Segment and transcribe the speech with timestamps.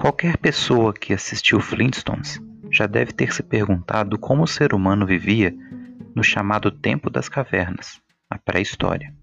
[0.00, 2.40] Qualquer pessoa que assistiu Flintstones
[2.72, 5.54] já deve ter se perguntado como o ser humano vivia
[6.14, 8.00] no chamado Tempo das Cavernas,
[8.30, 9.14] a pré-história.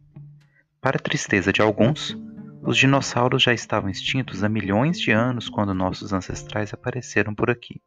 [0.79, 2.15] Para tristeza de alguns,
[2.61, 7.81] os dinossauros já estavam extintos há milhões de anos quando nossos ancestrais apareceram por aqui.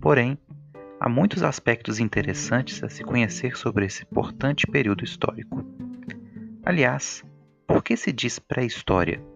[0.00, 0.38] Porém,
[1.00, 5.66] há muitos aspectos interessantes a se conhecer sobre esse importante período histórico.
[6.64, 7.24] Aliás,
[7.66, 9.33] por que se diz pré-história?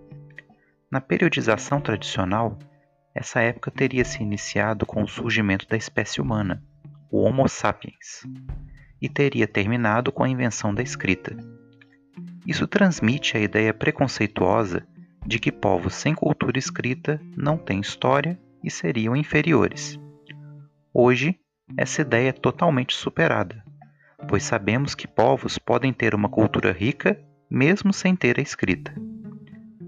[0.90, 2.58] Na periodização tradicional,
[3.14, 6.62] essa época teria se iniciado com o surgimento da espécie humana,
[7.10, 8.22] o Homo sapiens,
[9.00, 11.36] e teria terminado com a invenção da escrita.
[12.46, 14.86] Isso transmite a ideia preconceituosa
[15.26, 20.00] de que povos sem cultura escrita não têm história e seriam inferiores.
[20.92, 21.38] Hoje,
[21.76, 23.62] essa ideia é totalmente superada,
[24.26, 28.94] pois sabemos que povos podem ter uma cultura rica mesmo sem ter a escrita.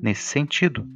[0.03, 0.89] Nesse sentido,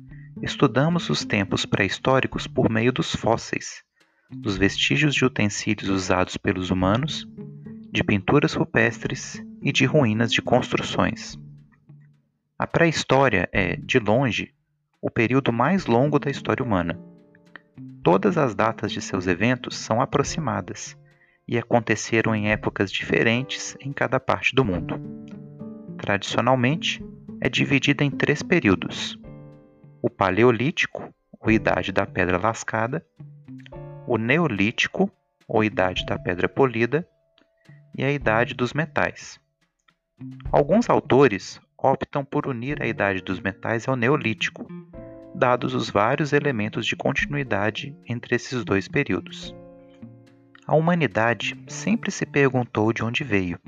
[0.43, 3.85] estudamos os tempos pré-históricos por meio dos fósseis,
[4.31, 7.29] dos vestígios de utensílios usados pelos humanos,
[7.93, 11.39] de pinturas rupestres e de ruínas de construções.
[12.59, 14.55] A pré-história é, de longe,
[15.03, 16.99] o período mais longo da história humana.
[18.03, 20.97] Todas as datas de seus eventos são aproximadas
[21.47, 24.99] e aconteceram em épocas diferentes em cada parte do mundo.
[25.99, 27.05] Tradicionalmente,
[27.45, 29.19] é dividida em três períodos:
[30.01, 33.05] o Paleolítico, ou Idade da Pedra Lascada,
[34.07, 35.13] o Neolítico,
[35.47, 37.07] ou Idade da Pedra Polida,
[37.95, 39.39] e a Idade dos Metais.
[40.51, 44.67] Alguns autores optam por unir a Idade dos Metais ao Neolítico,
[45.35, 49.55] dados os vários elementos de continuidade entre esses dois períodos.
[50.67, 53.59] A humanidade sempre se perguntou de onde veio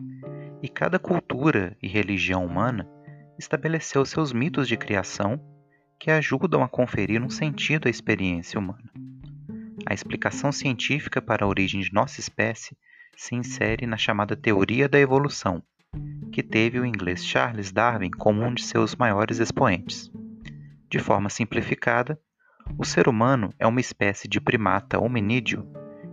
[0.62, 2.88] e cada cultura e religião humana
[3.38, 5.40] estabeleceu seus mitos de criação
[5.98, 8.90] que ajudam a conferir um sentido à experiência humana.
[9.86, 12.76] A explicação científica para a origem de nossa espécie
[13.16, 15.62] se insere na chamada teoria da evolução,
[16.32, 20.10] que teve o inglês Charles Darwin como um de seus maiores expoentes.
[20.90, 22.20] De forma simplificada,
[22.78, 25.66] o ser humano é uma espécie de primata hominídeo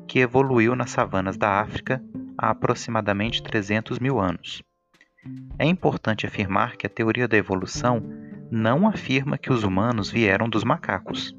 [0.08, 2.02] que evoluiu nas savanas da África
[2.38, 4.64] há aproximadamente 300 mil anos.
[5.58, 8.02] É importante afirmar que a teoria da evolução
[8.52, 11.36] não afirma que os humanos vieram dos macacos,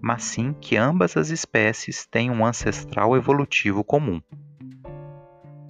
[0.00, 4.20] mas sim que ambas as espécies têm um ancestral evolutivo comum.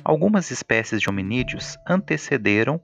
[0.05, 2.81] Algumas espécies de hominídeos antecederam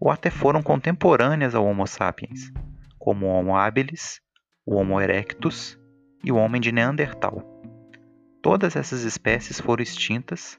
[0.00, 2.52] ou até foram contemporâneas ao Homo sapiens,
[2.98, 4.20] como o Homo habilis,
[4.66, 5.78] o Homo erectus
[6.22, 7.42] e o homem de Neandertal.
[8.42, 10.58] Todas essas espécies foram extintas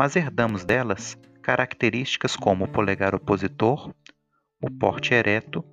[0.00, 3.94] mas herdamos delas características como o polegar opositor,
[4.60, 5.64] o porte ereto,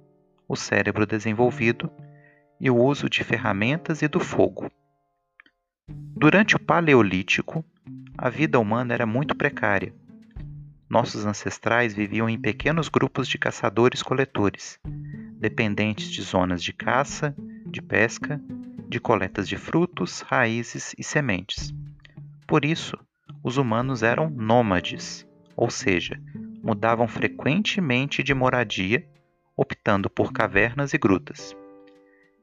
[0.47, 1.91] o cérebro desenvolvido
[2.59, 4.72] e o uso de ferramentas e do fogo.
[5.88, 7.63] Durante o Paleolítico,
[8.17, 9.94] a vida humana era muito precária.
[10.89, 14.79] Nossos ancestrais viviam em pequenos grupos de caçadores-coletores,
[15.38, 17.35] dependentes de zonas de caça,
[17.66, 18.41] de pesca,
[18.88, 21.73] de coletas de frutos, raízes e sementes.
[22.47, 22.97] Por isso,
[23.44, 25.27] os humanos eram nômades,
[25.57, 26.22] ou seja,
[26.63, 29.03] mudavam frequentemente de moradia,
[29.56, 31.56] optando por cavernas e grutas.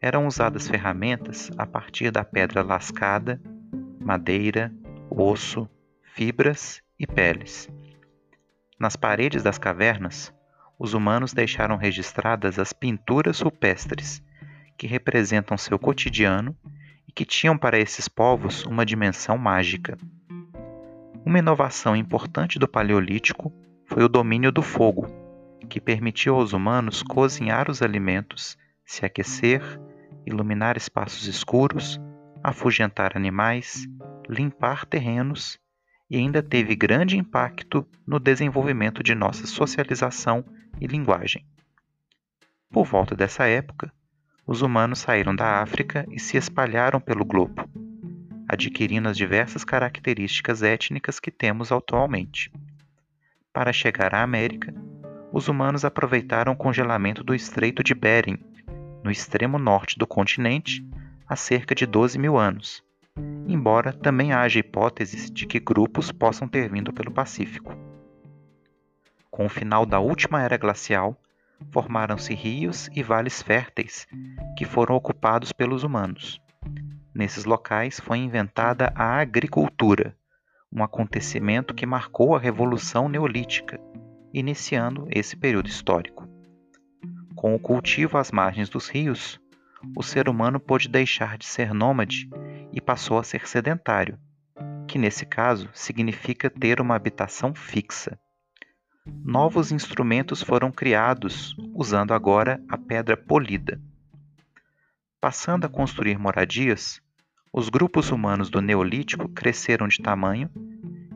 [0.00, 3.40] Eram usadas ferramentas a partir da pedra lascada,
[4.00, 4.74] madeira,
[5.08, 5.68] osso,
[6.02, 7.70] fibras e peles.
[8.78, 10.34] Nas paredes das cavernas,
[10.76, 14.20] os humanos deixaram registradas as pinturas rupestres,
[14.76, 16.56] que representam seu cotidiano
[17.06, 19.96] e que tinham para esses povos uma dimensão mágica.
[21.26, 23.50] Uma inovação importante do Paleolítico
[23.86, 25.06] foi o domínio do fogo,
[25.70, 29.62] que permitiu aos humanos cozinhar os alimentos, se aquecer,
[30.26, 31.98] iluminar espaços escuros,
[32.42, 33.88] afugentar animais,
[34.28, 35.58] limpar terrenos
[36.10, 40.44] e ainda teve grande impacto no desenvolvimento de nossa socialização
[40.78, 41.46] e linguagem.
[42.70, 43.90] Por volta dessa época,
[44.46, 47.66] os humanos saíram da África e se espalharam pelo globo,
[48.54, 52.50] adquirindo as diversas características étnicas que temos atualmente.
[53.52, 54.74] Para chegar à América,
[55.32, 58.38] os humanos aproveitaram o congelamento do Estreito de Bering,
[59.02, 60.82] no extremo norte do continente,
[61.28, 62.82] há cerca de 12 mil anos,
[63.46, 67.76] embora também haja hipóteses de que grupos possam ter vindo pelo Pacífico.
[69.30, 71.20] Com o final da última era glacial,
[71.70, 74.06] formaram-se rios e vales férteis
[74.56, 76.40] que foram ocupados pelos humanos.
[77.14, 80.16] Nesses locais foi inventada a agricultura,
[80.72, 83.80] um acontecimento que marcou a Revolução Neolítica,
[84.32, 86.28] iniciando esse período histórico.
[87.36, 89.40] Com o cultivo às margens dos rios,
[89.96, 92.28] o ser humano pôde deixar de ser nômade
[92.72, 94.18] e passou a ser sedentário,
[94.88, 98.18] que nesse caso significa ter uma habitação fixa.
[99.06, 103.80] Novos instrumentos foram criados usando agora a pedra polida.
[105.20, 107.03] Passando a construir moradias,
[107.56, 110.50] os grupos humanos do Neolítico cresceram de tamanho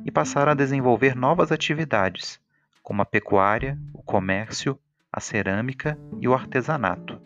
[0.04, 2.40] e passaram a desenvolver novas atividades,
[2.80, 4.78] como a pecuária, o comércio,
[5.12, 7.20] a cerâmica e o artesanato.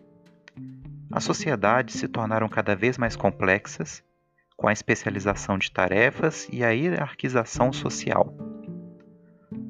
[1.11, 4.03] As sociedades se tornaram cada vez mais complexas,
[4.57, 8.35] com a especialização de tarefas e a hierarquização social.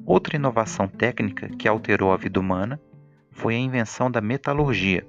[0.06, 2.80] Outra inovação técnica que alterou a vida humana
[3.32, 5.04] foi a invenção da metalurgia,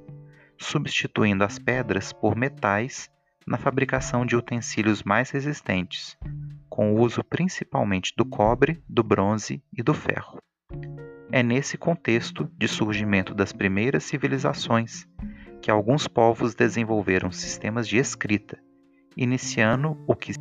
[0.58, 3.14] substituindo as pedras por metais
[3.48, 6.18] na fabricação de utensílios mais resistentes,
[6.70, 10.40] com o uso principalmente do cobre, do bronze e do ferro.
[11.32, 15.08] É nesse contexto de surgimento das primeiras civilizações
[15.62, 18.60] que alguns povos desenvolveram sistemas de escrita,
[19.16, 20.34] iniciando o que